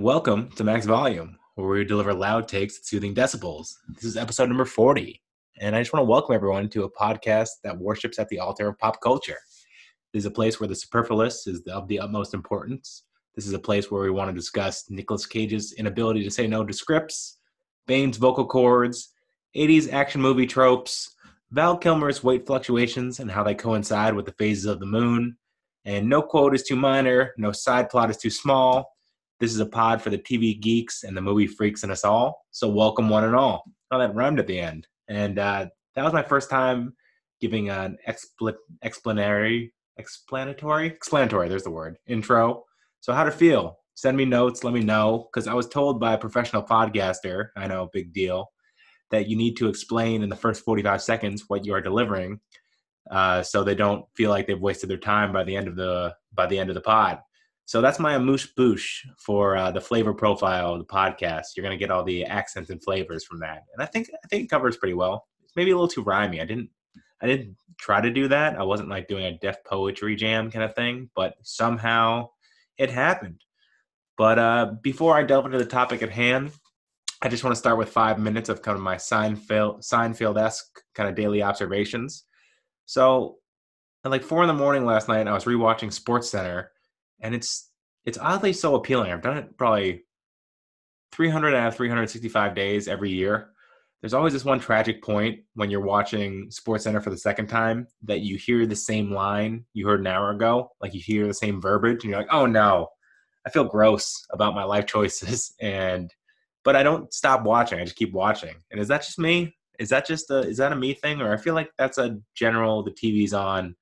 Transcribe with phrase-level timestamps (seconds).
[0.00, 3.74] Welcome to Max Volume, where we deliver loud takes at soothing decibels.
[3.86, 5.20] This is episode number 40,
[5.60, 8.66] and I just want to welcome everyone to a podcast that worships at the altar
[8.68, 9.36] of pop culture.
[10.14, 13.02] This is a place where the superfluous is of the utmost importance.
[13.34, 16.64] This is a place where we want to discuss Nicolas Cage's inability to say no
[16.64, 17.36] to scripts,
[17.86, 19.10] Bane's vocal cords,
[19.54, 21.14] 80s action movie tropes,
[21.50, 25.36] Val Kilmer's weight fluctuations and how they coincide with the phases of the moon,
[25.84, 28.96] and no quote is too minor, no side plot is too small.
[29.40, 32.44] This is a pod for the TV geeks and the movie freaks in us all.
[32.50, 33.64] So welcome one and all.
[33.90, 34.86] Oh, that rhymed at the end.
[35.08, 36.94] And uh, that was my first time
[37.40, 41.48] giving an expl- explanatory, explanatory, explanatory.
[41.48, 42.64] There's the word intro.
[43.00, 43.78] So how to feel?
[43.94, 44.62] Send me notes.
[44.62, 47.48] Let me know because I was told by a professional podcaster.
[47.56, 48.52] I know, big deal.
[49.10, 52.40] That you need to explain in the first 45 seconds what you are delivering,
[53.10, 56.14] uh, so they don't feel like they've wasted their time by the end of the
[56.32, 57.18] by the end of the pod.
[57.70, 61.54] So that's my amuse bouche for uh, the flavor profile of the podcast.
[61.54, 64.42] You're gonna get all the accents and flavors from that, and I think I think
[64.42, 65.28] it covers pretty well.
[65.44, 66.40] It's maybe a little too rhymy.
[66.40, 66.68] I didn't
[67.22, 68.56] I didn't try to do that.
[68.56, 72.30] I wasn't like doing a Def Poetry Jam kind of thing, but somehow
[72.76, 73.40] it happened.
[74.18, 76.50] But uh, before I delve into the topic at hand,
[77.22, 80.82] I just want to start with five minutes of kind of my Seinfeld Seinfeld esque
[80.96, 82.24] kind of daily observations.
[82.86, 83.36] So,
[84.04, 86.72] at like four in the morning last night, I was rewatching Sports Center,
[87.20, 87.70] and it's
[88.04, 89.12] it's oddly so appealing.
[89.12, 90.04] I've done it probably
[91.12, 93.50] 300 out of 365 days every year.
[94.00, 97.86] There's always this one tragic point when you're watching Sports Center for the second time
[98.04, 101.34] that you hear the same line you heard an hour ago, like you hear the
[101.34, 102.88] same verbiage, and you're like, "Oh no,
[103.46, 106.10] I feel gross about my life choices." And
[106.64, 107.78] but I don't stop watching.
[107.78, 108.54] I just keep watching.
[108.70, 109.54] And is that just me?
[109.78, 112.18] Is that just a is that a me thing, or I feel like that's a
[112.34, 112.82] general?
[112.82, 113.76] The TV's on,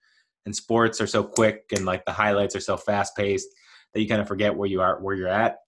[0.48, 3.48] and sports are so quick, and like the highlights are so fast paced
[3.92, 5.58] that you kind of forget where you are, where you're at.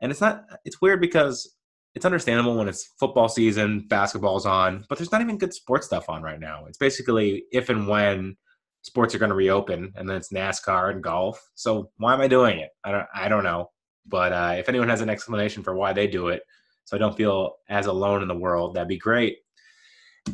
[0.00, 0.44] And it's not.
[0.64, 1.52] It's weird because
[1.96, 6.08] it's understandable when it's football season, basketball's on, but there's not even good sports stuff
[6.08, 6.64] on right now.
[6.66, 8.36] It's basically if and when
[8.82, 11.42] sports are going to reopen, and then it's NASCAR and golf.
[11.56, 12.70] So why am I doing it?
[12.84, 13.06] I don't.
[13.12, 13.70] I don't know.
[14.06, 16.42] But uh, if anyone has an explanation for why they do it,
[16.84, 19.38] so I don't feel as alone in the world, that'd be great.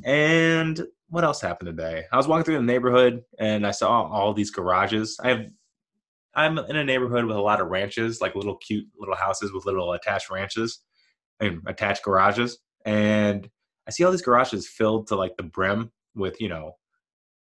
[0.04, 2.05] And what else happened today?
[2.12, 5.19] I was walking through the neighborhood and I saw all these garages.
[5.22, 5.47] I have
[6.34, 9.65] I'm in a neighborhood with a lot of ranches, like little cute little houses with
[9.65, 10.81] little attached ranches
[11.41, 12.59] and attached garages.
[12.84, 13.49] And
[13.89, 16.72] I see all these garages filled to like the brim with, you know,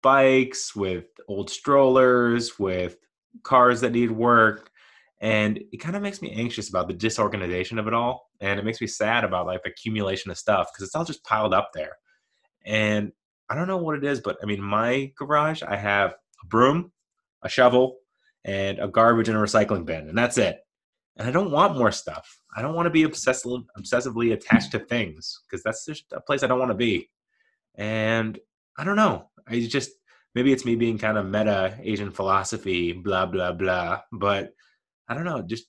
[0.02, 2.96] bikes, with old strollers, with
[3.42, 4.70] cars that need work.
[5.20, 8.30] And it kind of makes me anxious about the disorganization of it all.
[8.40, 11.24] And it makes me sad about like the accumulation of stuff because it's all just
[11.24, 11.96] piled up there
[12.66, 13.12] and
[13.48, 16.92] I don't know what it is, but I mean, my garage, I have a broom,
[17.42, 17.98] a shovel,
[18.44, 20.58] and a garbage and a recycling bin, and that's it.
[21.16, 22.40] And I don't want more stuff.
[22.56, 26.46] I don't want to be obsessively, attached to things because that's just a place I
[26.46, 27.10] don't want to be.
[27.76, 28.38] And
[28.78, 29.30] I don't know.
[29.48, 29.90] I just
[30.34, 34.00] maybe it's me being kind of meta Asian philosophy, blah blah blah.
[34.12, 34.52] But
[35.08, 35.42] I don't know.
[35.42, 35.66] Just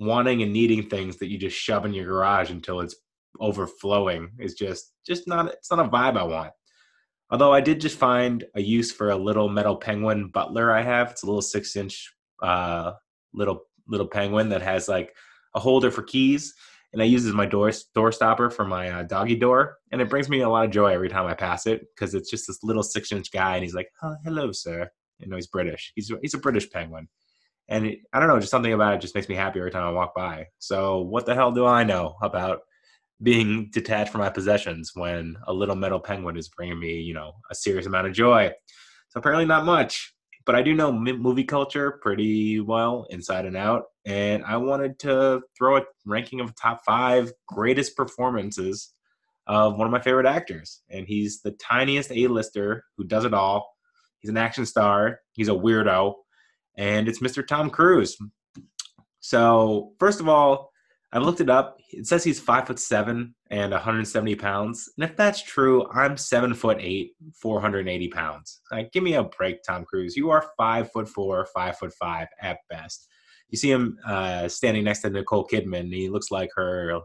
[0.00, 2.96] wanting and needing things that you just shove in your garage until it's
[3.40, 6.52] overflowing is just just not it's not a vibe I want.
[7.30, 11.10] Although I did just find a use for a little metal penguin butler I have.
[11.10, 12.12] It's a little six inch
[12.42, 12.92] uh,
[13.34, 15.14] little little penguin that has like
[15.54, 16.54] a holder for keys,
[16.92, 20.08] and I use as my door door stopper for my uh, doggy door, and it
[20.08, 22.62] brings me a lot of joy every time I pass it because it's just this
[22.62, 25.92] little six inch guy, and he's like, oh, "Hello, sir." You know, he's British.
[25.94, 27.08] He's he's a British penguin,
[27.68, 29.84] and it, I don't know, just something about it just makes me happy every time
[29.84, 30.46] I walk by.
[30.58, 32.60] So what the hell do I know about
[33.22, 37.32] being detached from my possessions when a little metal penguin is bringing me, you know,
[37.50, 38.50] a serious amount of joy.
[39.08, 40.14] So apparently not much,
[40.46, 43.84] but I do know movie culture pretty well inside and out.
[44.06, 48.94] And I wanted to throw a ranking of top five greatest performances
[49.46, 50.82] of one of my favorite actors.
[50.90, 53.68] And he's the tiniest A-lister who does it all.
[54.20, 55.20] He's an action star.
[55.32, 56.14] He's a weirdo.
[56.76, 57.46] And it's Mr.
[57.46, 58.16] Tom Cruise.
[59.20, 60.70] So first of all,
[61.12, 61.78] I've looked it up.
[61.90, 64.90] It says he's five foot seven and 170 pounds.
[64.96, 68.60] And if that's true, I'm seven foot eight, 480 pounds.
[68.70, 70.16] Like, give me a break, Tom Cruise.
[70.16, 73.08] You are five foot four, five foot five at best.
[73.48, 75.80] You see him uh, standing next to Nicole Kidman.
[75.80, 77.00] And he looks like her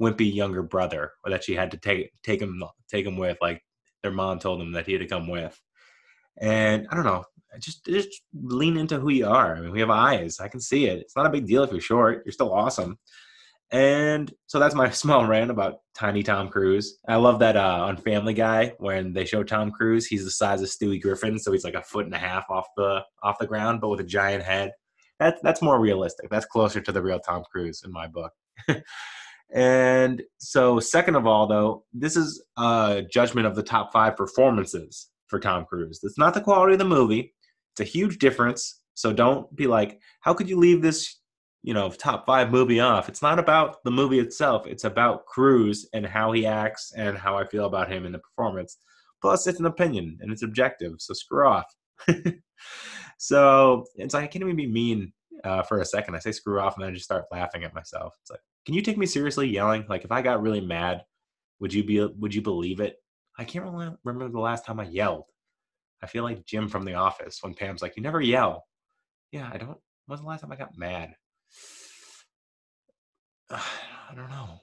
[0.00, 3.38] wimpy younger brother, or that she had to take take him take him with.
[3.40, 3.60] Like
[4.04, 5.60] their mom told him that he had to come with.
[6.40, 7.24] And I don't know.
[7.58, 9.56] Just just lean into who you are.
[9.56, 10.40] I mean, we have eyes.
[10.40, 11.00] I can see it.
[11.00, 12.22] It's not a big deal if you're short.
[12.24, 12.98] You're still awesome.
[13.72, 16.98] And so that's my small rant about tiny Tom Cruise.
[17.08, 20.62] I love that uh, on Family Guy when they show Tom Cruise, he's the size
[20.62, 23.46] of Stewie Griffin, so he's like a foot and a half off the off the
[23.46, 24.72] ground, but with a giant head.
[25.18, 26.30] That's that's more realistic.
[26.30, 28.32] That's closer to the real Tom Cruise in my book.
[29.54, 35.08] and so, second of all, though, this is a judgment of the top five performances
[35.28, 36.00] for Tom Cruise.
[36.02, 37.34] It's not the quality of the movie.
[37.72, 38.82] It's a huge difference.
[38.94, 41.20] So don't be like, how could you leave this,
[41.62, 43.08] you know, top five movie off?
[43.08, 44.66] It's not about the movie itself.
[44.66, 48.18] It's about Cruise and how he acts and how I feel about him in the
[48.18, 48.78] performance.
[49.20, 50.94] Plus, it's an opinion and it's objective.
[50.98, 51.72] So screw off.
[53.18, 55.12] so it's like I can't even be mean
[55.44, 56.14] uh, for a second.
[56.14, 58.14] I say screw off and then I just start laughing at myself.
[58.22, 59.84] It's like, can you take me seriously yelling?
[59.88, 61.04] Like if I got really mad,
[61.60, 62.96] would you be would you believe it?
[63.38, 65.24] I can't really remember the last time I yelled.
[66.02, 68.66] I feel like Jim from The Office when Pam's like, "You never yell."
[69.30, 69.78] Yeah, I don't.
[70.06, 71.14] When's the last time I got mad?
[73.50, 74.60] I don't know.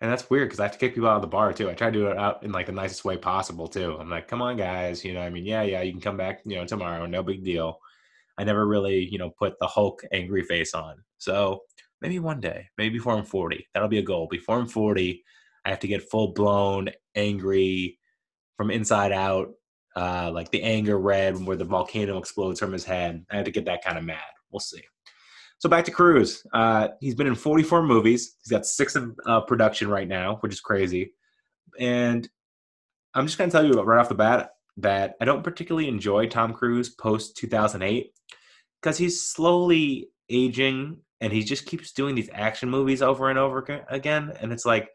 [0.00, 1.70] And that's weird because I have to kick people out of the bar too.
[1.70, 3.96] I try to do it out in like the nicest way possible too.
[3.98, 5.04] I'm like, come on, guys.
[5.04, 7.06] You know, I mean, yeah, yeah, you can come back, you know, tomorrow.
[7.06, 7.78] No big deal.
[8.36, 10.96] I never really, you know, put the Hulk angry face on.
[11.18, 11.60] So
[12.02, 14.28] maybe one day, maybe before I'm 40, that'll be a goal.
[14.30, 15.24] Before I'm 40,
[15.64, 17.98] I have to get full blown angry
[18.56, 19.52] from inside out,
[19.96, 23.24] uh, like the anger red where the volcano explodes from his head.
[23.30, 24.18] I have to get that kind of mad.
[24.50, 24.82] We'll see.
[25.58, 26.46] So back to Cruise.
[26.52, 28.36] Uh, he's been in 44 movies.
[28.42, 31.12] He's got six in uh, production right now, which is crazy.
[31.78, 32.28] And
[33.14, 36.26] I'm just going to tell you right off the bat that I don't particularly enjoy
[36.26, 38.12] Tom Cruise post 2008
[38.82, 43.84] because he's slowly aging and he just keeps doing these action movies over and over
[43.88, 44.32] again.
[44.40, 44.90] And it's like,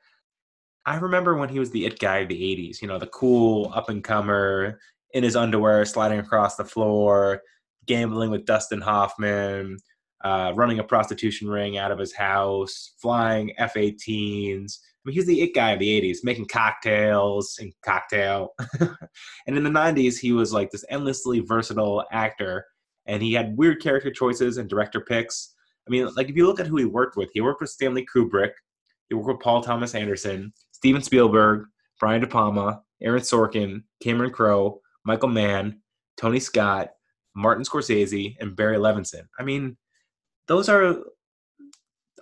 [0.85, 3.71] I remember when he was the it guy of the 80s, you know, the cool
[3.73, 4.79] up and comer
[5.13, 7.41] in his underwear, sliding across the floor,
[7.85, 9.77] gambling with Dustin Hoffman,
[10.23, 14.79] uh, running a prostitution ring out of his house, flying F 18s.
[14.81, 18.49] I mean, he's the it guy of the 80s, making cocktails and cocktail.
[18.79, 22.65] and in the 90s, he was like this endlessly versatile actor,
[23.05, 25.55] and he had weird character choices and director picks.
[25.87, 28.05] I mean, like if you look at who he worked with, he worked with Stanley
[28.13, 28.51] Kubrick,
[29.07, 31.65] he worked with Paul Thomas Anderson, Steven Spielberg,
[31.99, 35.81] Brian De Palma, Aaron Sorkin, Cameron Crowe, Michael Mann,
[36.17, 36.89] Tony Scott,
[37.35, 39.23] Martin Scorsese, and Barry Levinson.
[39.39, 39.77] I mean,
[40.49, 40.97] those are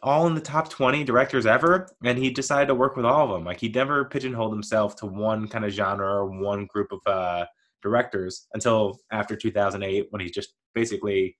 [0.03, 3.31] all in the top 20 directors ever and he decided to work with all of
[3.31, 3.45] them.
[3.45, 7.45] Like he never pigeonholed himself to one kind of genre or one group of uh,
[7.81, 11.38] directors until after 2008 when he's just basically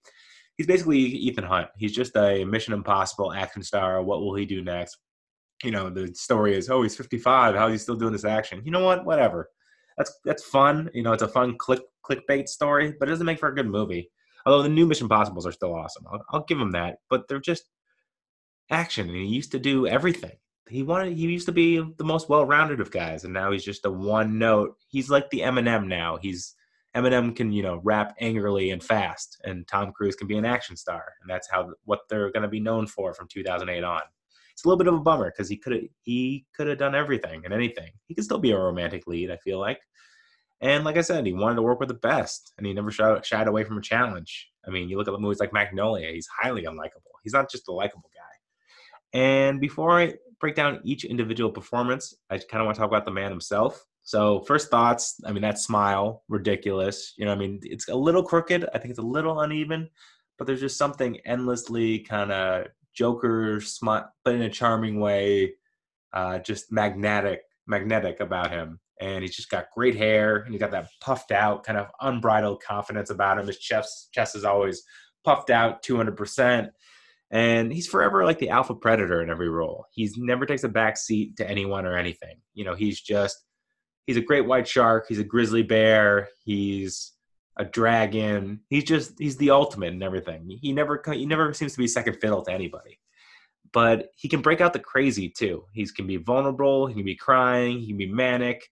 [0.56, 1.68] he's basically ethan hunt.
[1.78, 4.02] He's just a mission impossible action star.
[4.02, 4.98] What will he do next?
[5.64, 8.62] You know the story is oh he's 55 how is he still doing this action?
[8.64, 9.06] You know what?
[9.06, 9.50] Whatever.
[9.98, 10.90] That's that's fun.
[10.94, 13.68] You know it's a fun click clickbait story but it doesn't make for a good
[13.68, 14.10] movie
[14.48, 17.00] Although the new Mission Possibles are still awesome, I'll, I'll give him that.
[17.10, 17.66] But they're just
[18.72, 20.38] action, and he used to do everything.
[20.70, 21.18] He wanted.
[21.18, 24.40] He used to be the most well-rounded of guys, and now he's just a one
[24.40, 24.78] note.
[24.88, 26.18] He's like the Eminem now.
[26.22, 26.56] He's
[26.96, 30.78] Eminem can you know rap angrily and fast, and Tom Cruise can be an action
[30.78, 34.02] star, and that's how what they're going to be known for from 2008 on.
[34.54, 37.44] It's a little bit of a bummer because he could he could have done everything
[37.44, 37.92] and anything.
[38.06, 39.30] He could still be a romantic lead.
[39.30, 39.82] I feel like,
[40.60, 43.48] and like I said, he wanted to work with the best, and he never shied,
[43.48, 44.50] away from a challenge.
[44.68, 47.14] I mean, you look at the movies like Magnolia; he's highly unlikable.
[47.24, 49.20] He's not just a likable guy.
[49.20, 53.06] And before I break down each individual performance, I kind of want to talk about
[53.06, 53.86] the man himself.
[54.02, 55.20] So, first thoughts.
[55.26, 57.14] I mean, that smile, ridiculous.
[57.18, 58.68] You know, I mean, it's a little crooked.
[58.74, 59.90] I think it's a little uneven,
[60.40, 65.54] but there's just something endlessly kind of Joker smile, but in a charming way,
[66.14, 70.72] uh, just magnetic, magnetic about him and he's just got great hair and he's got
[70.72, 73.48] that puffed out kind of unbridled confidence about him.
[73.48, 74.84] His chest chest is always
[75.24, 76.70] puffed out 200%
[77.32, 79.86] and he's forever like the alpha predator in every role.
[79.92, 82.38] He's never takes a back seat to anyone or anything.
[82.54, 83.38] You know he's just
[84.06, 85.06] he's a great white shark.
[85.08, 86.30] He's a grizzly bear.
[86.44, 87.14] He's
[87.58, 88.62] a dragon.
[88.70, 90.58] He's just he's the ultimate in everything.
[90.62, 93.00] He never he never seems to be second fiddle to anybody.
[93.74, 95.66] But he can break out the crazy too.
[95.74, 98.64] He can be vulnerable, he can be crying, he can be manic,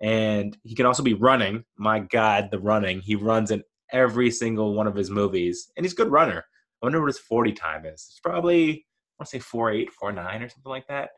[0.00, 1.64] and he can also be running.
[1.76, 3.00] My God, the running!
[3.00, 6.44] He runs in every single one of his movies, and he's a good runner.
[6.82, 8.06] I wonder what his forty time is.
[8.10, 8.74] It's probably I
[9.18, 11.10] want to say four eight, four nine, or something like that.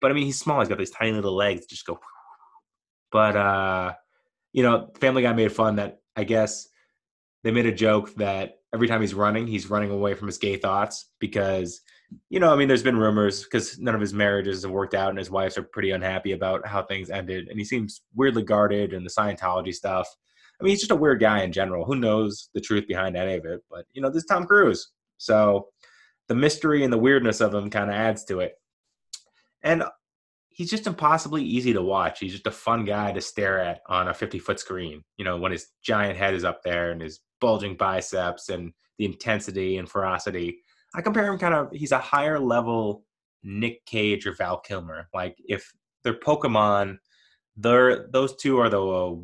[0.00, 0.60] But I mean, he's small.
[0.60, 1.98] He's got these tiny little legs just go.
[3.10, 3.94] But uh,
[4.52, 6.68] you know, Family Guy made fun that I guess
[7.42, 10.56] they made a joke that every time he's running, he's running away from his gay
[10.56, 11.80] thoughts because
[12.28, 15.10] you know, I mean, there's been rumors because none of his marriages have worked out,
[15.10, 18.92] and his wives are pretty unhappy about how things ended, and he seems weirdly guarded
[18.92, 20.08] and the Scientology stuff.
[20.60, 21.84] I mean, he's just a weird guy in general.
[21.84, 23.60] Who knows the truth behind any of it?
[23.70, 25.68] But you know, this is Tom Cruise, so
[26.28, 28.54] the mystery and the weirdness of him kind of adds to it.
[29.62, 29.84] And
[30.48, 32.20] he's just impossibly easy to watch.
[32.20, 35.02] He's just a fun guy to stare at on a 50 foot screen.
[35.16, 39.04] You know, when his giant head is up there and his bulging biceps and the
[39.04, 40.60] intensity and ferocity.
[40.94, 41.72] I compare him kind of.
[41.72, 43.04] He's a higher level
[43.42, 45.08] Nick Cage or Val Kilmer.
[45.12, 45.72] Like if
[46.02, 46.98] they're Pokemon,
[47.56, 49.14] they're those two are the uh,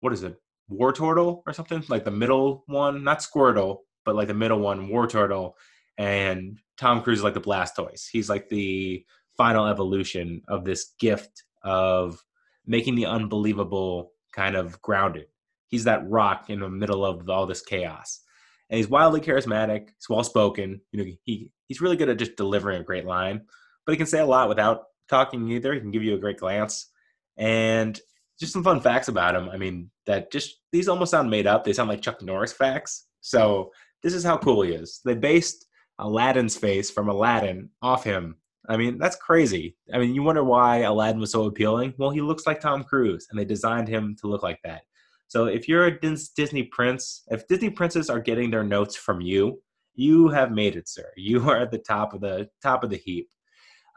[0.00, 0.36] what is it?
[0.70, 5.52] Wartortle or something like the middle one, not Squirtle, but like the middle one, Wartortle,
[5.98, 8.06] and Tom Cruise is like the Blastoise.
[8.10, 9.04] He's like the
[9.36, 12.22] final evolution of this gift of
[12.66, 15.26] making the unbelievable kind of grounded.
[15.68, 18.20] He's that rock in the middle of all this chaos.
[18.70, 19.88] And he's wildly charismatic.
[19.88, 20.80] He's well spoken.
[20.92, 23.42] You know, he he's really good at just delivering a great line,
[23.84, 25.72] but he can say a lot without talking either.
[25.74, 26.90] He can give you a great glance.
[27.36, 28.00] And
[28.38, 29.48] just some fun facts about him.
[29.48, 31.64] I mean, that just these almost sound made up.
[31.64, 33.06] They sound like Chuck Norris facts.
[33.20, 33.70] So
[34.02, 35.00] this is how cool he is.
[35.04, 35.66] They based
[35.98, 38.36] Aladdin's face from Aladdin off him.
[38.68, 39.76] I mean, that's crazy.
[39.92, 41.94] I mean, you wonder why Aladdin was so appealing.
[41.98, 44.82] Well, he looks like Tom Cruise, and they designed him to look like that.
[45.28, 49.62] So if you're a Disney prince, if Disney princes are getting their notes from you,
[49.94, 51.10] you have made it, sir.
[51.16, 53.28] You are at the top of the top of the heap.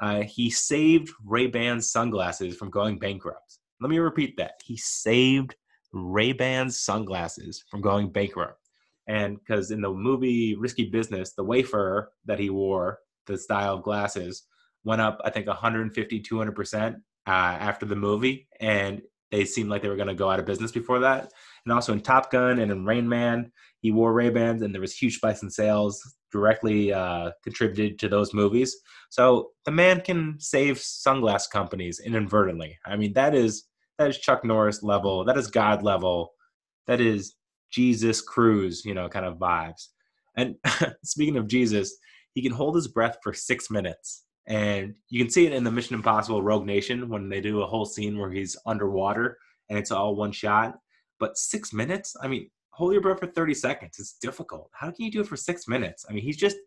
[0.01, 3.59] Uh, he saved Ray Ban's sunglasses from going bankrupt.
[3.81, 4.53] Let me repeat that.
[4.63, 5.55] He saved
[5.91, 8.69] Ray Ban's sunglasses from going bankrupt.
[9.07, 13.83] And because in the movie Risky Business, the Wayfarer that he wore, the style of
[13.83, 14.43] glasses,
[14.83, 18.47] went up, I think, 150, 200% uh, after the movie.
[18.59, 21.31] And they seemed like they were going to go out of business before that.
[21.65, 24.81] And also in Top Gun and in Rain Man, he wore Ray Bans, and there
[24.81, 28.75] was huge spikes in sales directly uh, contributed to those movies.
[29.09, 32.77] So the man can save sunglass companies inadvertently.
[32.85, 33.65] I mean, that is
[33.97, 35.25] that is Chuck Norris level.
[35.25, 36.31] That is God level.
[36.87, 37.35] That is
[37.71, 39.87] Jesus Cruz, you know, kind of vibes.
[40.35, 40.55] And
[41.03, 41.97] speaking of Jesus,
[42.33, 44.23] he can hold his breath for six minutes.
[44.49, 47.67] And you can see it in the Mission Impossible Rogue Nation when they do a
[47.67, 49.37] whole scene where he's underwater
[49.69, 50.75] and it's all one shot.
[51.19, 52.15] But six minutes?
[52.21, 53.99] I mean, hold your breath for 30 seconds.
[53.99, 54.71] It's difficult.
[54.73, 56.05] How can you do it for six minutes?
[56.09, 56.57] I mean, he's just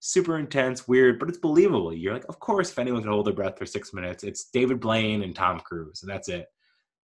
[0.00, 1.94] super intense, weird, but it's believable.
[1.94, 4.80] You're like, of course, if anyone can hold their breath for six minutes, it's David
[4.80, 6.46] Blaine and Tom Cruise, and that's it.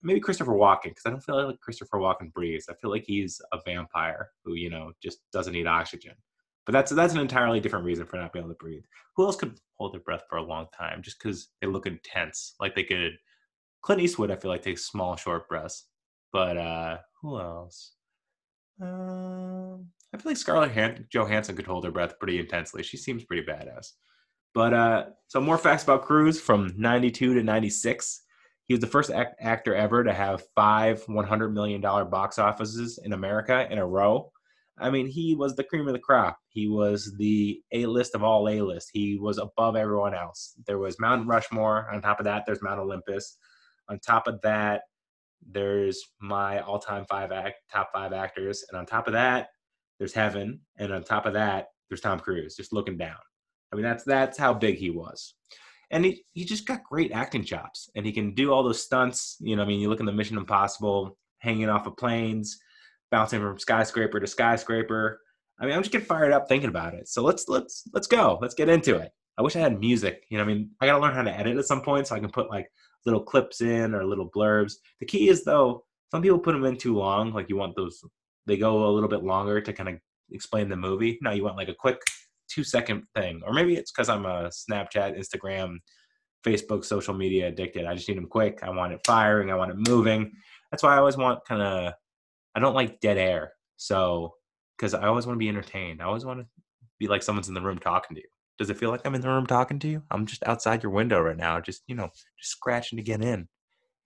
[0.02, 2.66] Maybe Christopher Walken, because I don't feel like Christopher Walken breathes.
[2.71, 6.14] I feel like he's a vampire who, you know, just doesn't need oxygen.
[6.71, 8.85] But that's that's an entirely different reason for not being able to breathe.
[9.17, 12.55] Who else could hold their breath for a long time just because they look intense?
[12.61, 13.15] Like they could.
[13.83, 15.89] Clint Eastwood, I feel like takes small, short breaths.
[16.33, 17.95] But uh who else?
[18.81, 22.85] Um, I feel like Scarlett Han- Johansson could hold her breath pretty intensely.
[22.85, 23.89] She seems pretty badass.
[24.55, 28.23] But uh, some more facts about Cruise from 92 to 96.
[28.69, 33.12] He was the first act- actor ever to have five $100 million box offices in
[33.12, 34.31] America in a row.
[34.80, 36.38] I mean, he was the cream of the crop.
[36.49, 38.88] He was the A list of all A list.
[38.92, 40.54] He was above everyone else.
[40.66, 41.88] There was Mount Rushmore.
[41.92, 43.37] On top of that, there's Mount Olympus.
[43.88, 44.82] On top of that,
[45.46, 49.49] there's my all-time five act top five actors, and on top of that,
[49.99, 53.16] there's Heaven, and on top of that, there's Tom Cruise just looking down.
[53.72, 55.34] I mean, that's that's how big he was,
[55.90, 59.37] and he he just got great acting chops, and he can do all those stunts.
[59.40, 62.58] You know, I mean, you look in the Mission Impossible, hanging off of planes,
[63.11, 65.21] bouncing from skyscraper to skyscraper.
[65.61, 67.09] I mean, I'm just getting fired up thinking about it.
[67.09, 68.38] So let's let's let's go.
[68.40, 69.11] Let's get into it.
[69.38, 70.25] I wish I had music.
[70.31, 72.21] You know, I mean, I gotta learn how to edit at some point so I
[72.21, 72.69] can put like
[73.07, 74.75] little clips in or little blurbs.
[75.00, 77.33] The key is though, some people put them in too long.
[77.33, 78.02] Like you want those,
[78.47, 79.95] they go a little bit longer to kind of
[80.31, 81.19] explain the movie.
[81.23, 82.00] No, you want like a quick
[82.50, 83.40] two second thing.
[83.47, 85.76] Or maybe it's because I'm a Snapchat, Instagram,
[86.45, 87.87] Facebook, social media addicted.
[87.87, 88.61] I just need them quick.
[88.62, 89.50] I want it firing.
[89.50, 90.33] I want it moving.
[90.71, 91.93] That's why I always want kind of,
[92.54, 93.52] I don't like dead air.
[93.76, 94.35] So,
[94.76, 96.00] because I always want to be entertained.
[96.02, 96.47] I always want to
[96.99, 98.28] be like someone's in the room talking to you.
[98.59, 100.02] Does it feel like I'm in the room talking to you?
[100.11, 103.49] I'm just outside your window right now, just you know, just scratching to get in,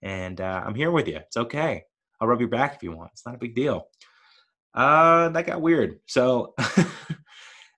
[0.01, 1.17] and uh, I'm here with you.
[1.17, 1.83] It's okay.
[2.21, 3.11] I'll rub your back if you want.
[3.11, 3.87] It's not a big deal.
[4.73, 5.99] Uh, that got weird.
[6.07, 6.53] So,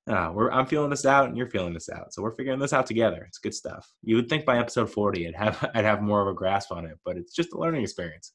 [0.07, 2.13] uh, we're I'm feeling this out, and you're feeling this out.
[2.13, 3.25] So we're figuring this out together.
[3.27, 3.91] It's good stuff.
[4.03, 6.85] You would think by episode 40, I'd have I'd have more of a grasp on
[6.85, 8.33] it, but it's just a learning experience.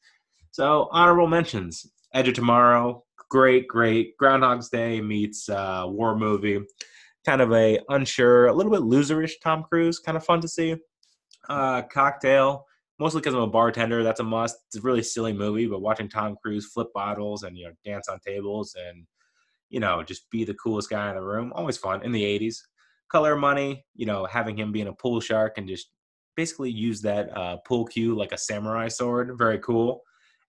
[0.50, 4.16] So honorable mentions: Edge of Tomorrow, great, great.
[4.18, 6.60] Groundhog's Day meets uh, war movie
[7.24, 10.76] kind of a unsure, a little bit loserish Tom Cruise, kind of fun to see.
[11.48, 12.66] Uh, Cocktail,
[12.98, 14.02] mostly because I'm a bartender.
[14.02, 14.56] That's a must.
[14.66, 18.08] It's a really silly movie, but watching Tom Cruise flip bottles and you know dance
[18.08, 19.06] on tables and
[19.70, 22.02] you know just be the coolest guy in the room, always fun.
[22.04, 22.56] In the '80s,
[23.08, 25.90] Color Money, you know, having him being a pool shark and just
[26.36, 30.02] basically use that uh, pool cue like a samurai sword, very cool.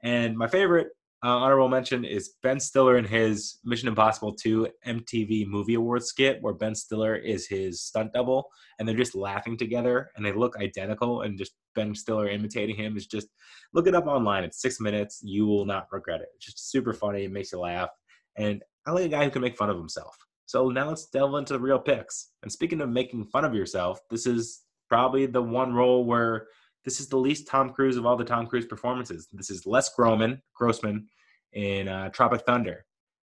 [0.04, 0.90] And my favorite
[1.24, 6.38] uh, honorable mention is Ben Stiller in his Mission Impossible 2 MTV Movie Awards skit,
[6.42, 10.58] where Ben Stiller is his stunt double, and they're just laughing together, and they look
[10.58, 13.30] identical, and just Ben Stiller imitating him is just
[13.74, 14.44] look it up online.
[14.44, 15.22] It's six minutes.
[15.24, 16.28] You will not regret it.
[16.36, 17.24] It's just super funny.
[17.24, 17.90] It makes you laugh.
[18.38, 20.18] And I like a guy who can make fun of himself.
[20.46, 22.32] So now let's delve into the real picks.
[22.42, 26.48] And speaking of making fun of yourself, this is probably the one role where
[26.86, 29.28] this is the least Tom Cruise of all the Tom Cruise performances.
[29.32, 31.08] This is Les Groman, Grossman
[31.54, 32.86] in uh, Tropic Thunder.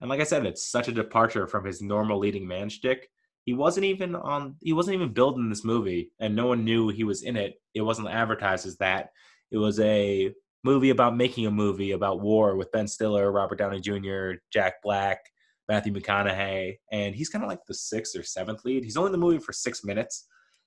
[0.01, 3.09] And like I said, it's such a departure from his normal leading man shtick.
[3.45, 4.57] He wasn't even on.
[4.61, 7.55] He wasn't even building this movie, and no one knew he was in it.
[7.75, 9.11] It wasn't advertised as that.
[9.51, 10.33] It was a
[10.65, 15.21] movie about making a movie about war with Ben Stiller, Robert Downey Jr., Jack Black,
[15.69, 18.85] Matthew McConaughey, and he's kind of like the sixth or seventh lead.
[18.85, 20.27] He's only in the movie for six minutes,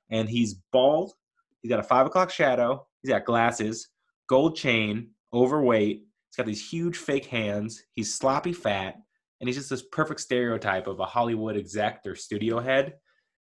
[0.09, 1.13] and he's bald.
[1.61, 2.85] He's got a five o'clock shadow.
[3.01, 3.89] He's got glasses,
[4.27, 5.97] gold chain, overweight.
[5.97, 7.83] He's got these huge fake hands.
[7.93, 8.95] He's sloppy fat,
[9.39, 12.93] and he's just this perfect stereotype of a Hollywood exec or studio head.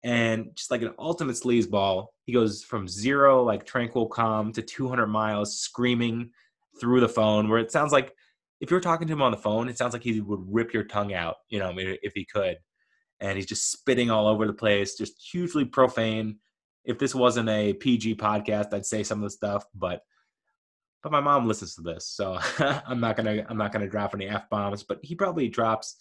[0.05, 5.07] And just like an ultimate sleazeball, he goes from zero, like tranquil calm, to 200
[5.07, 6.31] miles screaming
[6.81, 8.13] through the phone, where it sounds like
[8.61, 10.85] if you're talking to him on the phone, it sounds like he would rip your
[10.85, 12.57] tongue out, you know, if he could.
[13.21, 16.39] And he's just spitting all over the place, just hugely profane.
[16.87, 20.01] If this wasn't a PG podcast, I'd say some of the stuff, but
[21.03, 24.29] but my mom listens to this, so I'm not gonna I'm not gonna drop any
[24.29, 24.83] f bombs.
[24.83, 25.97] But he probably drops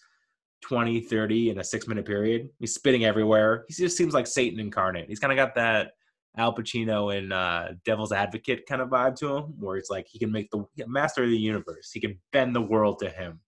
[0.62, 2.50] 20, 30 in a six minute period.
[2.60, 3.66] He's spitting everywhere.
[3.68, 5.08] He just seems like Satan incarnate.
[5.08, 5.92] He's kind of got that
[6.38, 10.20] Al Pacino in uh, Devil's Advocate kind of vibe to him, where it's like he
[10.20, 11.92] can make the master of the universe.
[11.94, 13.40] He can bend the world to him.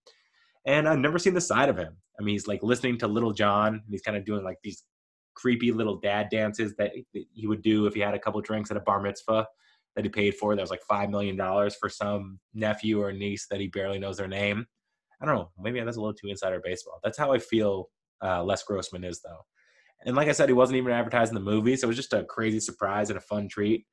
[0.66, 1.96] And I've never seen the side of him.
[2.20, 4.84] I mean, he's like listening to Lil Jon, and he's kind of doing like these
[5.38, 8.78] creepy little dad dances that he would do if he had a couple drinks at
[8.78, 9.48] a bar mitzvah
[9.96, 10.56] that he paid for.
[10.56, 14.18] That was like five million dollars for some nephew or niece that he barely knows
[14.18, 14.66] their name.
[15.22, 15.52] I don't know.
[15.60, 17.00] Maybe that's a little too insider baseball.
[17.04, 17.90] That's how I feel.
[18.20, 19.46] Uh, Les Grossman is though,
[20.06, 22.14] and like I said, he wasn't even advertised in the movie, so it was just
[22.14, 23.86] a crazy surprise and a fun treat.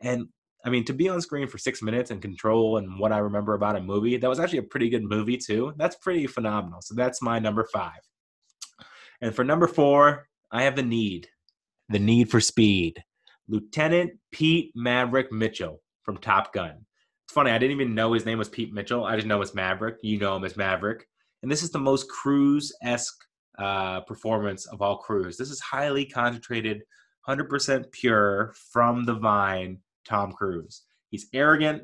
[0.00, 0.28] And
[0.64, 3.52] I mean, to be on screen for six minutes and control and what I remember
[3.52, 5.74] about a movie, that was actually a pretty good movie too.
[5.76, 6.80] That's pretty phenomenal.
[6.80, 8.00] So that's my number five.
[9.20, 11.28] And for number four, I have the need,
[11.88, 13.02] the need for speed.
[13.48, 16.84] Lieutenant Pete Maverick Mitchell from Top Gun.
[17.24, 19.04] It's funny, I didn't even know his name was Pete Mitchell.
[19.04, 19.96] I just know it's Maverick.
[20.02, 21.06] You know him as Maverick.
[21.42, 23.16] And this is the most Cruise esque
[23.58, 25.36] uh, performance of all Cruise.
[25.36, 26.82] This is highly concentrated,
[27.28, 30.82] 100% pure from the vine Tom Cruise.
[31.10, 31.82] He's arrogant.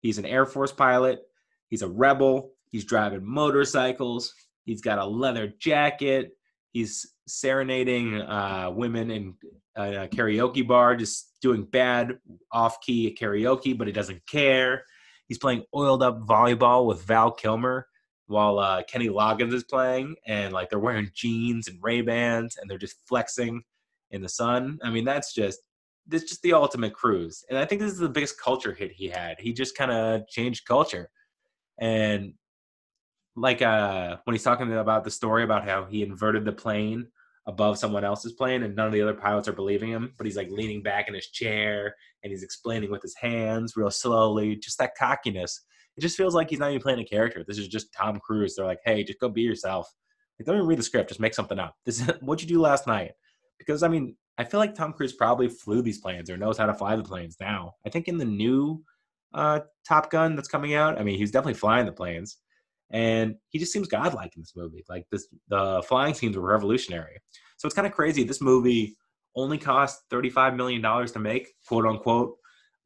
[0.00, 1.20] He's an Air Force pilot.
[1.68, 2.52] He's a rebel.
[2.70, 4.34] He's driving motorcycles.
[4.64, 6.32] He's got a leather jacket.
[6.72, 9.34] He's serenading uh, women in
[9.76, 12.18] a karaoke bar, just doing bad
[12.50, 14.84] off key karaoke, but he doesn't care.
[15.28, 17.86] He's playing oiled up volleyball with Val Kilmer
[18.26, 22.70] while uh, Kenny Loggins is playing, and like they're wearing jeans and Ray Bans, and
[22.70, 23.62] they're just flexing
[24.10, 24.78] in the sun.
[24.82, 25.60] I mean, that's just
[26.06, 29.08] this just the ultimate cruise, and I think this is the biggest culture hit he
[29.08, 29.36] had.
[29.38, 31.10] He just kind of changed culture,
[31.78, 32.34] and
[33.36, 37.06] like uh, when he's talking about the story about how he inverted the plane
[37.46, 40.36] above someone else's plane and none of the other pilots are believing him but he's
[40.36, 41.92] like leaning back in his chair
[42.22, 45.62] and he's explaining with his hands real slowly just that cockiness.
[45.96, 47.44] It just feels like he's not even playing a character.
[47.46, 48.54] This is just tom cruise.
[48.54, 49.92] They're like hey just go be yourself.
[50.38, 51.08] Like don't even read the script.
[51.08, 51.74] Just make something up.
[51.84, 53.12] This is what you do last night?
[53.58, 56.66] Because i mean i feel like tom cruise probably flew these planes or knows how
[56.66, 57.74] to fly the planes now.
[57.84, 58.84] I think in the new
[59.34, 62.36] uh, top gun that's coming out i mean he's definitely flying the planes
[62.92, 64.84] and he just seems godlike in this movie.
[64.88, 67.18] Like this, the flying scenes were revolutionary.
[67.56, 68.22] So it's kind of crazy.
[68.24, 68.96] This movie
[69.34, 72.36] only cost thirty-five million dollars to make, quote unquote,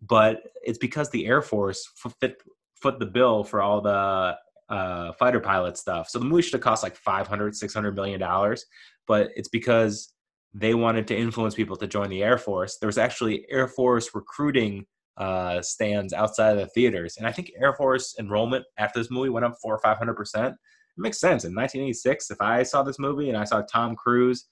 [0.01, 1.89] but it's because the Air Force
[2.21, 2.37] fit
[2.75, 4.37] foot the bill for all the
[4.69, 6.09] uh, fighter pilot stuff.
[6.09, 8.65] So the movie should have cost like 500, 600 million dollars,
[9.07, 10.13] but it's because
[10.55, 12.79] they wanted to influence people to join the Air Force.
[12.79, 17.17] There was actually Air Force recruiting uh, stands outside of the theaters.
[17.17, 20.15] And I think Air Force enrollment after this movie went up four or five hundred
[20.15, 20.55] percent.
[20.55, 21.45] It makes sense.
[21.45, 24.47] In 1986, if I saw this movie and I saw Tom Cruise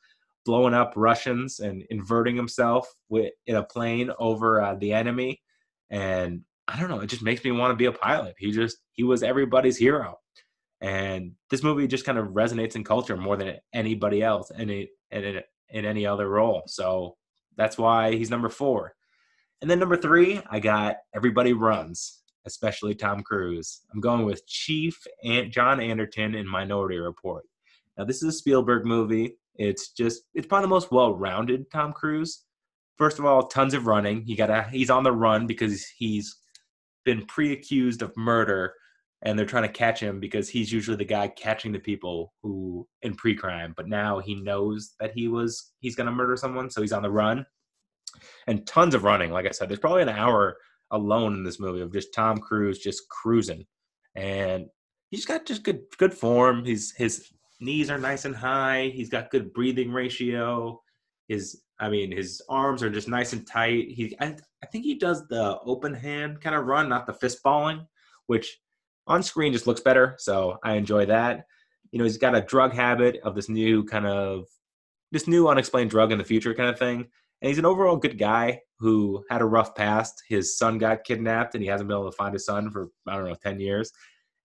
[0.44, 5.40] blowing up Russians and inverting himself with, in a plane over uh, the enemy,
[5.90, 8.35] and I don't know, it just makes me want to be a pilot.
[8.38, 10.18] He just he was everybody's hero,
[10.81, 15.85] and this movie just kind of resonates in culture more than anybody else, and in
[15.85, 16.62] any other role.
[16.66, 17.16] So
[17.57, 18.94] that's why he's number four.
[19.64, 23.81] And then number three, I got Everybody Runs, especially Tom Cruise.
[23.90, 27.44] I'm going with Chief and John Anderton in Minority Report.
[27.96, 29.38] Now, this is a Spielberg movie.
[29.55, 32.44] It's just, it's probably the most well-rounded Tom Cruise.
[32.98, 34.20] First of all, tons of running.
[34.27, 36.37] He got a, he's on the run because he's
[37.07, 38.74] been pre-accused of murder
[39.22, 42.87] and they're trying to catch him because he's usually the guy catching the people who
[43.00, 46.83] in pre-crime but now he knows that he was he's going to murder someone so
[46.83, 47.46] he's on the run
[48.47, 49.31] and tons of running.
[49.31, 50.57] Like I said, there's probably an hour
[50.90, 53.67] alone in this movie of just Tom Cruise just cruising,
[54.14, 54.67] and
[55.11, 56.64] he's got just good good form.
[56.64, 58.93] He's his knees are nice and high.
[58.95, 60.81] He's got good breathing ratio.
[61.29, 63.88] His, I mean, his arms are just nice and tight.
[63.88, 67.43] He, I, I think he does the open hand kind of run, not the fist
[67.43, 67.87] balling,
[68.27, 68.59] which
[69.07, 70.17] on screen just looks better.
[70.19, 71.47] So I enjoy that.
[71.90, 74.47] You know, he's got a drug habit of this new kind of
[75.12, 77.07] this new unexplained drug in the future kind of thing.
[77.44, 80.22] And he's an overall good guy who had a rough past.
[80.26, 83.16] His son got kidnapped and he hasn't been able to find his son for, I
[83.16, 83.92] don't know, 10 years.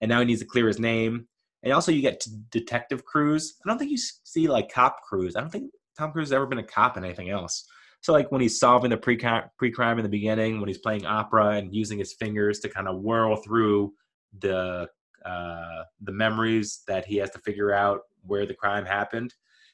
[0.01, 1.25] And now he needs to clear his name.
[1.63, 3.53] And also, you get Detective Cruise.
[3.63, 5.37] I don't think you see like Cop Cruise.
[5.37, 7.65] I don't think Tom Cruise has ever been a cop in anything else.
[8.01, 11.51] So, like when he's solving the pre crime in the beginning, when he's playing opera
[11.51, 13.93] and using his fingers to kind of whirl through
[14.39, 14.89] the
[15.25, 19.33] uh, the memories that he has to figure out where the crime happened.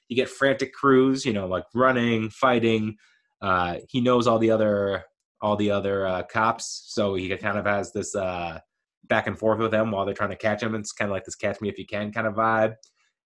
[0.10, 2.98] You get frantic Cruise, you know, like running, fighting.
[3.46, 5.04] Uh, he knows all the other
[5.40, 8.60] all the other uh, cops, so he kind of has this uh,
[9.04, 10.74] back and forth with them while they're trying to catch him.
[10.74, 12.74] It's kind of like this "catch me if you can" kind of vibe.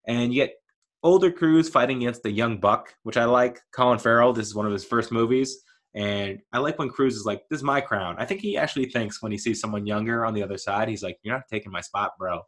[0.08, 0.56] And you get
[1.04, 3.62] older Cruise fighting against the young buck, which I like.
[3.74, 4.34] Colin Farrell.
[4.34, 5.64] This is one of his first movies.
[5.96, 8.90] And I like when Cruise is like, "This is my crown." I think he actually
[8.90, 11.72] thinks when he sees someone younger on the other side, he's like, "You're not taking
[11.72, 12.42] my spot, bro."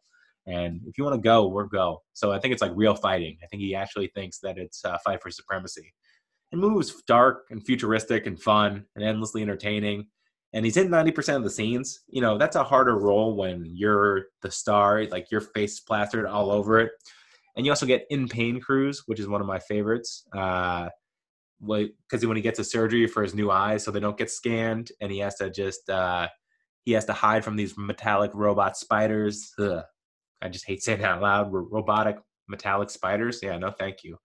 [0.46, 2.02] And if you want to go, we'll go.
[2.12, 3.38] So I think it's like real fighting.
[3.42, 5.94] I think he actually thinks that it's a fight for supremacy.
[6.52, 10.08] And movie was dark and futuristic and fun and endlessly entertaining.
[10.54, 12.02] And he's in 90% of the scenes.
[12.10, 16.52] You know, that's a harder role when you're the star, like your face plastered all
[16.52, 16.92] over it.
[17.56, 20.26] And you also get In Pain Cruise, which is one of my favorites.
[20.36, 20.90] Uh,
[21.66, 24.92] because when he gets a surgery for his new eyes, so they don't get scanned,
[25.00, 26.28] and he has to just uh,
[26.84, 29.52] he has to hide from these metallic robot spiders.
[29.60, 29.84] Ugh.
[30.42, 31.50] I just hate saying that out loud.
[31.52, 33.40] Robotic metallic spiders.
[33.44, 34.18] Yeah, no, thank you.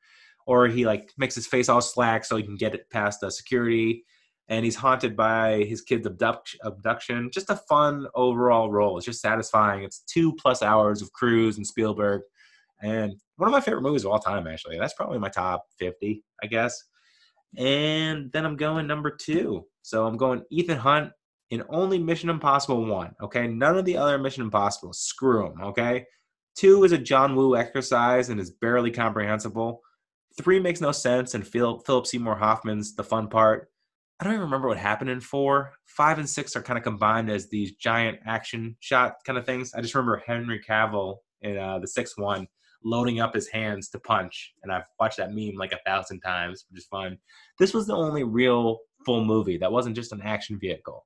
[0.47, 3.31] Or he like makes his face all slack so he can get it past the
[3.31, 4.05] security,
[4.49, 7.31] and he's haunted by his kid's abduct- abduction.
[7.33, 8.97] Just a fun overall role.
[8.97, 9.83] It's just satisfying.
[9.83, 12.23] It's two plus hours of Cruise and Spielberg,
[12.81, 14.47] and one of my favorite movies of all time.
[14.47, 16.81] Actually, that's probably my top fifty, I guess.
[17.57, 19.67] And then I'm going number two.
[19.83, 21.13] So I'm going Ethan Hunt
[21.51, 23.15] in only Mission Impossible 1.
[23.23, 23.47] Okay.
[23.47, 24.93] None of the other Mission Impossible.
[24.93, 25.63] Screw them.
[25.69, 26.05] Okay.
[26.57, 29.81] Two is a John Woo exercise and is barely comprehensible.
[30.37, 33.71] Three makes no sense, and Philip Seymour Hoffman's the fun part.
[34.21, 35.73] I don't even remember what happened in four.
[35.85, 39.75] Five and six are kind of combined as these giant action shot kind of things.
[39.75, 42.47] I just remember Henry Cavill in uh, the sixth one
[42.85, 44.53] loading up his hands to punch.
[44.63, 47.19] And I've watched that meme like a thousand times, which is fun.
[47.59, 51.05] This was the only real full movie that wasn't just an action vehicle.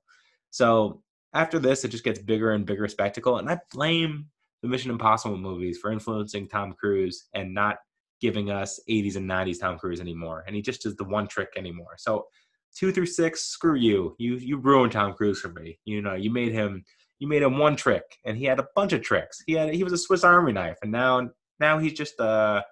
[0.51, 1.01] So
[1.33, 3.37] after this, it just gets bigger and bigger spectacle.
[3.37, 4.27] And I blame
[4.61, 7.77] the Mission Impossible movies for influencing Tom Cruise and not
[8.21, 10.43] giving us 80s and 90s Tom Cruise anymore.
[10.47, 11.95] And he just does the one trick anymore.
[11.97, 12.27] So
[12.75, 14.15] two through six, screw you.
[14.19, 15.79] You you ruined Tom Cruise for me.
[15.85, 16.83] You know, you made him
[17.19, 19.43] you made him one trick and he had a bunch of tricks.
[19.45, 21.29] He had he was a Swiss Army knife and now
[21.61, 22.63] now he's just a, I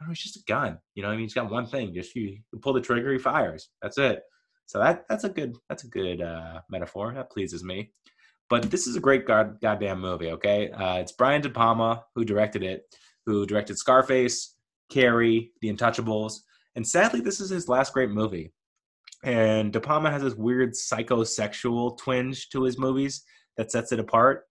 [0.00, 0.78] don't know, he's just a gun.
[0.94, 3.18] You know, I mean, he's got one thing: just you, you pull the trigger, he
[3.18, 3.68] fires.
[3.82, 4.22] That's it.
[4.66, 7.12] So that that's a good that's a good uh, metaphor.
[7.14, 7.92] That pleases me.
[8.48, 10.30] But this is a great god, goddamn movie.
[10.30, 12.82] Okay, uh, it's Brian De Palma who directed it,
[13.26, 14.56] who directed Scarface,
[14.90, 16.40] Carrie, The Untouchables,
[16.74, 18.52] and sadly, this is his last great movie.
[19.24, 23.22] And De Palma has this weird psychosexual twinge to his movies
[23.56, 24.44] that sets it apart.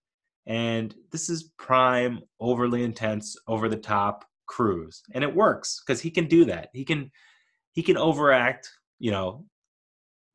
[0.45, 6.11] And this is prime, overly intense, over the top Cruise, and it works because he
[6.11, 6.69] can do that.
[6.73, 7.09] He can
[7.71, 9.45] he can overact, you know,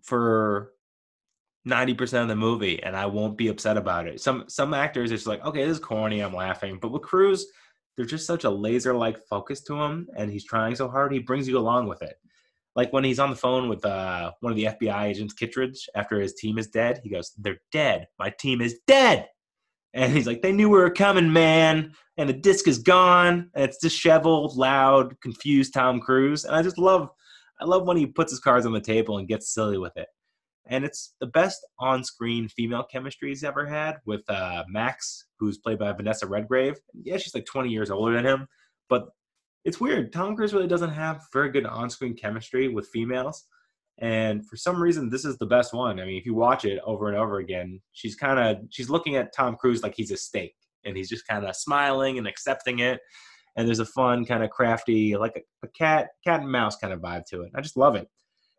[0.03, 0.73] for
[1.69, 4.21] 90% of the movie and I won't be upset about it.
[4.23, 6.79] Some some actors it's like, okay, this is corny, I'm laughing.
[6.81, 7.47] But with Cruise,
[7.97, 11.49] there's just such a laser-like focus to him and he's trying so hard, he brings
[11.49, 12.17] you along with it.
[12.75, 16.21] Like when he's on the phone with uh, one of the FBI agents, Kittredge, after
[16.21, 18.07] his team is dead, he goes, They're dead.
[18.19, 19.29] My team is dead.
[19.95, 21.95] And he's like, they knew we were coming, man.
[22.19, 23.51] And the disc is gone.
[23.55, 26.45] And it's disheveled, loud, confused Tom Cruise.
[26.45, 27.09] And I just love,
[27.63, 30.09] I love when he puts his cards on the table and gets silly with it.
[30.69, 35.79] And it's the best on-screen female chemistry he's ever had with uh, Max, who's played
[35.79, 36.77] by Vanessa Redgrave.
[37.03, 38.49] Yeah, she's like 20 years older than him,
[38.89, 39.09] but
[39.65, 40.13] it's weird.
[40.13, 43.45] Tom Cruise really doesn't have very good on-screen chemistry with females.
[43.99, 46.01] And for some reason, this is the best one.
[46.01, 49.17] I mean, if you watch it over and over again, she's kind of she's looking
[49.17, 52.81] at Tom Cruise like he's a steak, and he's just kind of smiling and accepting
[52.81, 53.01] it.
[53.57, 56.93] And there's a fun, kind of crafty, like a, a, cat cat and mouse kind
[56.93, 57.53] of vibe to it.
[57.55, 58.07] I just love it.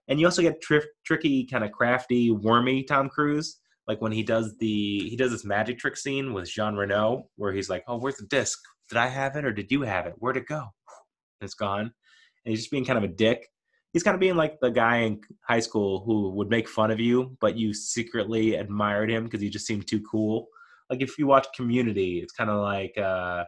[0.07, 4.23] And you also get tri- tricky, kind of crafty, wormy Tom Cruise, like when he
[4.23, 7.97] does the he does this magic trick scene with Jean Reno, where he's like, "Oh,
[7.97, 8.59] where's the disc?
[8.89, 10.15] Did I have it or did you have it?
[10.17, 11.81] Where'd it go?" And it's gone.
[11.81, 13.47] And he's just being kind of a dick
[13.93, 16.99] he's kind of being like the guy in high school who would make fun of
[16.99, 20.47] you, but you secretly admired him because he just seemed too cool.
[20.89, 23.45] Like if you watch Community, it's kind of like uh,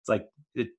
[0.00, 0.26] It's like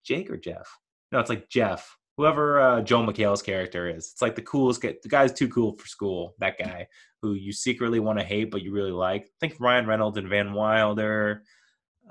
[0.04, 0.68] Jake or Jeff?
[1.12, 1.96] No, it's like Jeff.
[2.18, 4.12] Whoever uh, Joel McHale's character is.
[4.12, 4.96] It's like the coolest guy.
[5.02, 6.36] The guy's too cool for school.
[6.40, 6.88] That guy
[7.22, 9.32] who you secretly want to hate, but you really like.
[9.40, 11.44] Think Ryan Reynolds and Van Wilder.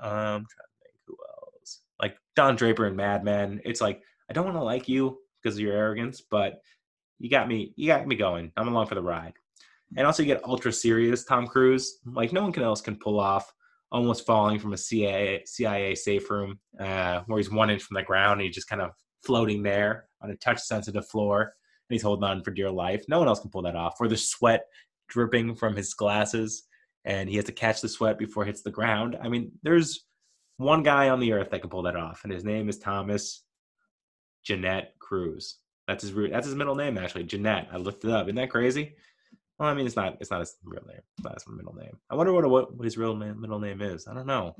[0.01, 1.15] Um, I'm trying to think who
[1.57, 1.81] else.
[2.01, 3.61] Like Don Draper and Mad Men.
[3.63, 6.61] It's like I don't want to like you because of your arrogance, but
[7.19, 7.73] you got me.
[7.77, 8.51] You got me going.
[8.57, 9.33] I'm along for the ride.
[9.95, 11.99] And also, you get ultra serious Tom Cruise.
[12.05, 13.53] Like no one else can pull off
[13.93, 18.03] almost falling from a CIA CIA safe room uh, where he's one inch from the
[18.03, 18.89] ground and he just kind of
[19.23, 23.03] floating there on a touch sensitive floor and he's holding on for dear life.
[23.07, 23.97] No one else can pull that off.
[23.99, 24.65] Or the sweat
[25.09, 26.63] dripping from his glasses
[27.05, 29.17] and he has to catch the sweat before it hits the ground.
[29.21, 30.05] I mean, there's
[30.57, 33.43] one guy on the earth that can pull that off, and his name is Thomas
[34.43, 35.57] Jeanette Cruise.
[35.87, 37.67] That's his that's his middle name actually, Jeanette.
[37.71, 38.27] I looked it up.
[38.27, 38.95] Isn't that crazy?
[39.59, 41.01] Well, I mean, it's not it's not his real name.
[41.17, 41.97] It's not his middle name.
[42.09, 44.07] I wonder what what, his real middle name is.
[44.07, 44.55] I don't know,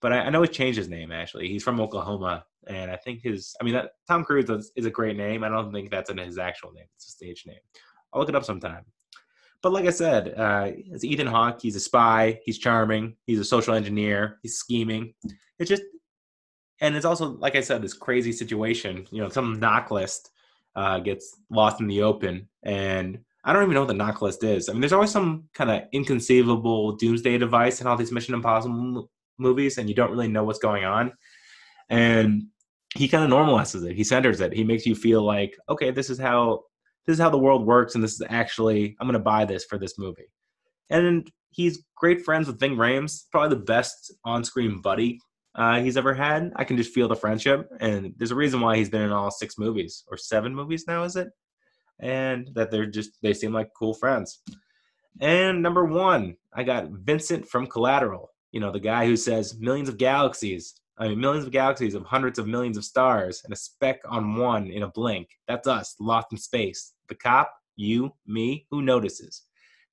[0.00, 1.48] but I, I, know he changed his name actually.
[1.48, 4.90] He's from Oklahoma, and I think his I mean that Tom Cruise is, is a
[4.90, 5.44] great name.
[5.44, 6.86] I don't think that's in his actual name.
[6.96, 7.58] It's a stage name.
[8.12, 8.84] I'll look it up sometime.
[9.62, 11.60] But like I said, uh, it's Ethan Hawke.
[11.60, 12.40] He's a spy.
[12.44, 13.16] He's charming.
[13.26, 14.38] He's a social engineer.
[14.42, 15.12] He's scheming.
[15.58, 15.82] It's just,
[16.80, 19.06] and it's also like I said, this crazy situation.
[19.10, 20.30] You know, some NOC list
[20.74, 24.44] uh, gets lost in the open, and I don't even know what the NOC list
[24.44, 24.68] is.
[24.68, 29.10] I mean, there's always some kind of inconceivable doomsday device in all these Mission Impossible
[29.40, 31.12] movies, and you don't really know what's going on.
[31.88, 32.44] And
[32.94, 33.96] he kind of normalizes it.
[33.96, 34.52] He centers it.
[34.52, 36.64] He makes you feel like, okay, this is how
[37.06, 39.64] this is how the world works, and this is actually I'm going to buy this
[39.64, 40.30] for this movie.
[40.90, 45.20] And he's great friends with Ving Rhames, probably the best on-screen buddy
[45.54, 46.52] uh, he's ever had.
[46.56, 49.30] I can just feel the friendship, and there's a reason why he's been in all
[49.30, 51.28] six movies or seven movies now, is it?
[52.00, 54.42] And that they're just they seem like cool friends.
[55.20, 58.30] And number one, I got Vincent from Collateral.
[58.52, 60.74] You know, the guy who says millions of galaxies.
[60.98, 64.36] I mean, millions of galaxies of hundreds of millions of stars and a speck on
[64.36, 65.28] one in a blink.
[65.48, 66.92] That's us, lost in space.
[67.08, 69.42] The cop, you, me, who notices?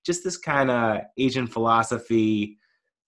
[0.06, 2.58] Just this kind of Asian philosophy,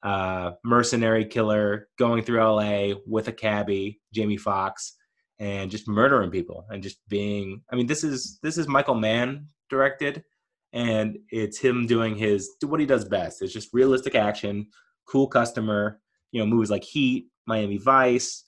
[0.04, 4.96] uh, mercenary killer going through LA with a cabbie, Jamie Foxx,
[5.40, 7.62] and just murdering people and just being.
[7.72, 10.24] I mean, this is this is Michael Mann directed,
[10.74, 13.42] and it's him doing his what he does best.
[13.42, 14.68] It's just realistic action,
[15.10, 16.00] cool customer.
[16.32, 18.45] You know, movies like Heat, Miami Vice.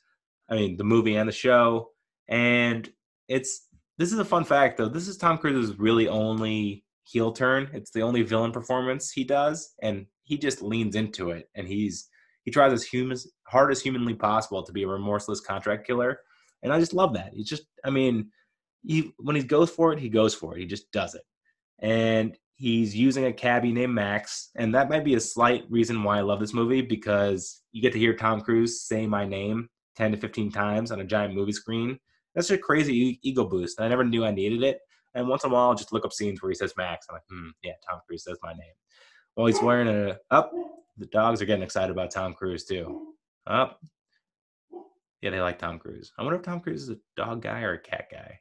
[0.49, 1.89] I mean, the movie and the show,
[2.27, 2.89] and
[3.27, 4.89] it's this is a fun fact though.
[4.89, 7.69] This is Tom Cruise's really only heel turn.
[7.73, 12.07] It's the only villain performance he does, and he just leans into it and he's
[12.43, 16.19] he tries as human hard as humanly possible to be a remorseless contract killer.
[16.63, 17.33] And I just love that.
[17.33, 18.31] He's just I mean,
[18.83, 20.59] he when he goes for it, he goes for it.
[20.59, 21.23] He just does it.
[21.79, 26.19] And he's using a cabbie named Max, and that might be a slight reason why
[26.19, 30.11] I love this movie because you get to hear Tom Cruise say my name 10
[30.11, 31.97] to 15 times on a giant movie screen.
[32.35, 33.81] That's a crazy ego boost.
[33.81, 34.77] I never knew I needed it.
[35.15, 37.07] And once in a while, I'll just look up scenes where he says Max.
[37.09, 38.73] I'm like, hmm, yeah, Tom Cruise says my name.
[39.35, 40.51] Well, he's wearing a up.
[40.53, 43.15] Oh, the dogs are getting excited about Tom Cruise too.
[43.47, 43.79] Up.
[43.81, 43.87] Oh.
[45.21, 46.11] Yeah, they like Tom Cruise.
[46.17, 48.39] I wonder if Tom Cruise is a dog guy or a cat guy.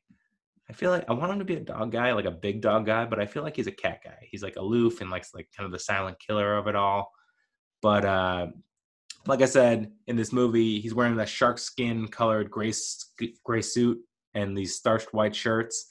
[0.71, 2.87] I feel like I want him to be a dog guy, like a big dog
[2.87, 4.29] guy, but I feel like he's a cat guy.
[4.31, 7.11] He's like aloof and likes like kind of the silent killer of it all.
[7.83, 8.47] But uh,
[9.27, 12.73] like I said, in this movie, he's wearing that shark skin colored gray
[13.43, 13.99] gray suit
[14.35, 15.91] and these starched white shirts,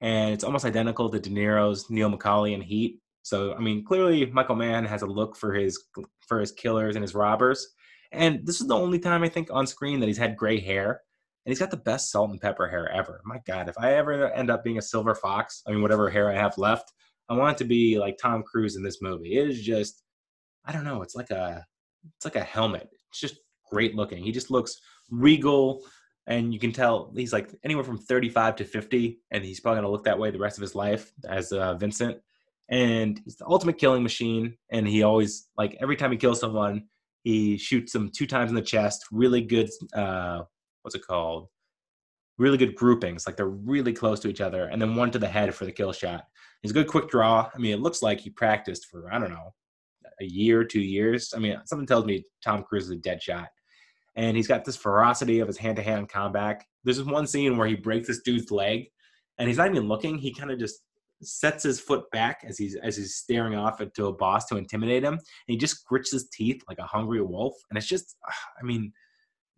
[0.00, 3.00] and it's almost identical to De Niro's Neil McCauley in Heat.
[3.22, 5.86] So I mean, clearly Michael Mann has a look for his
[6.28, 7.66] for his killers and his robbers.
[8.12, 11.00] And this is the only time I think on screen that he's had gray hair.
[11.50, 13.20] And he's got the best salt and pepper hair ever.
[13.24, 16.30] My God, if I ever end up being a silver fox, I mean, whatever hair
[16.30, 16.92] I have left,
[17.28, 19.36] I want it to be like Tom Cruise in this movie.
[19.36, 20.04] It is just,
[20.64, 21.66] I don't know, it's like a,
[22.16, 22.88] it's like a helmet.
[23.08, 24.22] It's just great looking.
[24.22, 25.82] He just looks regal,
[26.28, 29.90] and you can tell he's like anywhere from 35 to 50, and he's probably gonna
[29.90, 32.18] look that way the rest of his life as uh, Vincent
[32.70, 34.56] and he's the ultimate killing machine.
[34.70, 36.84] And he always like every time he kills someone,
[37.24, 39.04] he shoots them two times in the chest.
[39.10, 39.68] Really good.
[39.92, 40.42] Uh,
[40.82, 41.48] what's it called?
[42.38, 43.26] Really good groupings.
[43.26, 45.72] Like they're really close to each other, and then one to the head for the
[45.72, 46.24] kill shot.
[46.62, 47.48] He's a good quick draw.
[47.54, 49.52] I mean, it looks like he practiced for I don't know
[50.20, 51.32] a year, two years.
[51.34, 53.48] I mean, something tells me Tom Cruise is a dead shot.
[54.16, 56.62] And he's got this ferocity of his hand-to-hand combat.
[56.84, 58.86] There's this one scene where he breaks this dude's leg,
[59.38, 60.18] and he's not even looking.
[60.18, 60.80] He kind of just
[61.22, 65.04] sets his foot back as he's as he's staring off into a boss to intimidate
[65.04, 67.54] him, and he just grits his teeth like a hungry wolf.
[67.70, 68.16] And it's just,
[68.60, 68.92] I mean,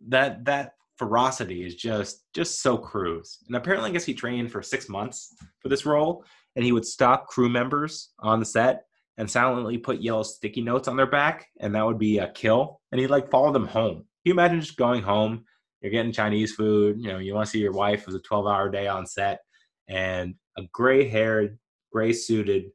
[0.09, 3.39] that that ferocity is just just so Cruise.
[3.47, 6.25] And apparently, I guess he trained for six months for this role,
[6.57, 8.85] and he would stop crew members on the set
[9.19, 12.81] and silently put yellow sticky notes on their back, and that would be a kill.
[12.91, 13.97] And he'd like follow them home.
[13.97, 15.45] Can you imagine just going home
[15.83, 16.97] you're getting Chinese food.
[17.01, 19.41] You know, you want to see your wife with a 12 hour day on set,
[19.89, 21.59] and a gray haired,
[21.93, 22.67] gray suited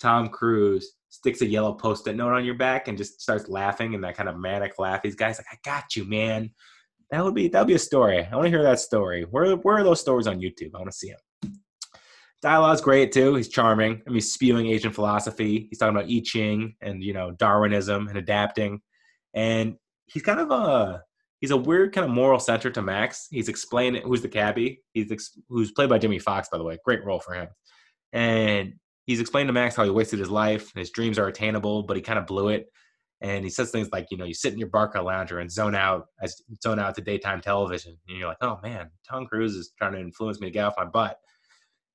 [0.00, 4.04] Tom Cruise sticks a yellow post-it note on your back and just starts laughing and
[4.04, 5.00] that kind of manic laugh.
[5.00, 6.50] These guys like, I got you, man.
[7.10, 8.26] That would be that would be a story.
[8.30, 9.24] I want to hear that story.
[9.30, 10.70] Where where are those stories on YouTube?
[10.74, 11.52] I want to see them.
[12.42, 13.34] Dialogue's great too.
[13.34, 14.02] He's charming.
[14.06, 15.66] I mean, he's spewing Asian philosophy.
[15.70, 18.80] He's talking about I Ching and you know Darwinism and adapting,
[19.34, 21.02] and he's kind of a
[21.40, 23.28] he's a weird kind of moral center to Max.
[23.30, 24.82] He's explaining who's the cabbie.
[24.92, 26.78] He's ex, who's played by Jamie Foxx, by the way.
[26.84, 27.48] Great role for him.
[28.12, 28.74] And
[29.06, 30.72] he's explained to Max how he wasted his life.
[30.74, 32.66] His dreams are attainable, but he kind of blew it.
[33.20, 36.08] And he says things like, you know, you sit in your Barcalounger and zone out
[36.20, 37.96] as zone out to daytime television.
[38.08, 40.74] And you're like, oh man, Tom Cruise is trying to influence me to get off
[40.76, 41.18] my butt.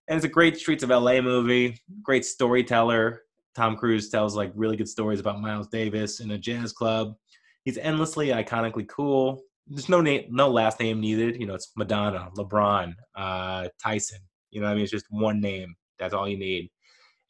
[0.07, 3.21] And it's a great Streets of LA movie, great storyteller.
[3.55, 7.15] Tom Cruise tells like really good stories about Miles Davis in a jazz club.
[7.63, 9.43] He's endlessly iconically cool.
[9.67, 11.39] There's no name, no last name needed.
[11.39, 14.19] You know, it's Madonna, LeBron, uh, Tyson.
[14.49, 15.75] You know, I mean, it's just one name.
[15.99, 16.71] That's all you need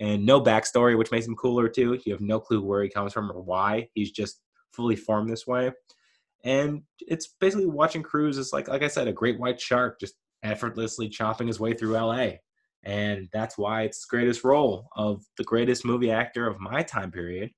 [0.02, 1.98] and no backstory, which makes him cooler too.
[2.06, 3.88] You have no clue where he comes from or why.
[3.94, 4.42] He's just
[4.74, 5.72] fully formed this way.
[6.44, 10.16] And it's basically watching Cruise is like, like I said, a great white shark just
[10.42, 12.32] effortlessly chopping his way through LA.
[12.84, 17.52] And that's why it's greatest role of the greatest movie actor of my time period.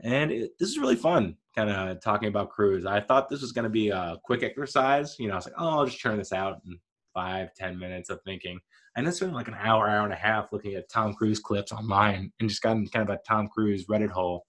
[0.00, 2.84] And it, this is really fun, kind of talking about Cruise.
[2.84, 5.16] I thought this was going to be a quick exercise.
[5.18, 6.78] You know, I was like, oh, I'll just turn this out in
[7.12, 8.58] five, ten minutes of thinking.
[8.96, 11.72] And I spent like an hour, hour and a half looking at Tom Cruise clips
[11.72, 14.46] online and just got in kind of a Tom Cruise Reddit hole.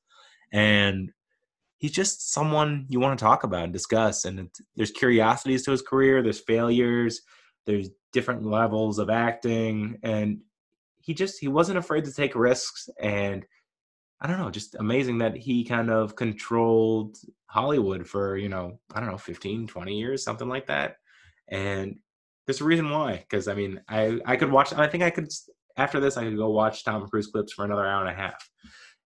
[0.51, 1.11] And
[1.77, 4.25] he's just someone you want to talk about and discuss.
[4.25, 7.21] And there's curiosities to his career, there's failures,
[7.65, 9.97] there's different levels of acting.
[10.03, 10.41] And
[10.99, 12.89] he just, he wasn't afraid to take risks.
[12.99, 13.45] And
[14.21, 18.99] I don't know, just amazing that he kind of controlled Hollywood for, you know, I
[18.99, 20.97] don't know, 15, 20 years, something like that.
[21.47, 21.97] And
[22.45, 23.17] there's a reason why.
[23.17, 24.73] Because I mean, I I could watch.
[24.73, 25.29] I think I could
[25.77, 26.17] after this.
[26.17, 28.49] I could go watch Tom Cruise clips for another hour and a half.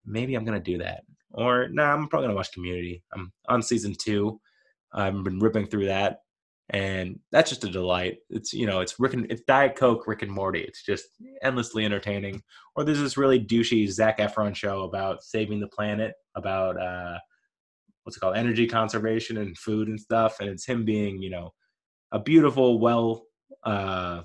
[0.05, 1.03] Maybe I'm gonna do that.
[1.31, 3.03] Or no, nah, I'm probably gonna watch Community.
[3.13, 4.39] I'm on season two.
[4.93, 6.19] I've been ripping through that,
[6.69, 8.19] and that's just a delight.
[8.29, 10.61] It's you know, it's Rick and it's Diet Coke, Rick and Morty.
[10.61, 11.05] It's just
[11.43, 12.41] endlessly entertaining.
[12.75, 17.19] Or there's this really douchey Zac Efron show about saving the planet, about uh,
[18.03, 21.53] what's it called, energy conservation and food and stuff, and it's him being you know
[22.11, 23.25] a beautiful, well,
[23.63, 24.23] uh,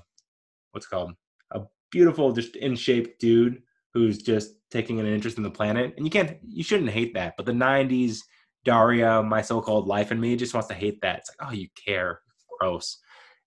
[0.71, 1.13] what's called
[1.51, 3.61] a beautiful, just in shape dude
[3.93, 5.93] who's just taking an interest in the planet.
[5.97, 7.33] And you can't, you shouldn't hate that.
[7.37, 8.19] But the '90s
[8.63, 11.19] Daria, my so-called life in me, just wants to hate that.
[11.19, 12.19] It's like, oh, you care,
[12.59, 12.97] gross.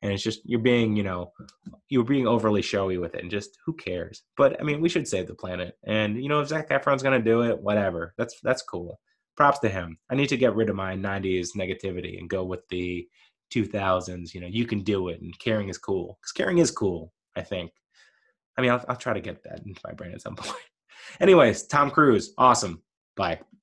[0.03, 1.33] And it's just you're being, you know,
[1.89, 4.23] you're being overly showy with it, and just who cares?
[4.37, 5.79] But I mean, we should save the planet.
[5.85, 8.13] And you know, if Zac Efron's gonna do it, whatever.
[8.19, 9.01] That's that's cool.
[9.35, 9.99] Props to him.
[10.11, 13.09] I need to get rid of my '90s negativity and go with the
[13.55, 17.13] 2000s you know you can do it and caring is cool because caring is cool
[17.37, 17.71] i think.
[18.57, 20.55] I mean I'll, I'll try to get that into my brain at some point.
[21.21, 22.83] Anyways tom cruise awesome.
[23.17, 23.41] Bye